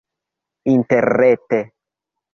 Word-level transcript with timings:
interrete 0.75 1.59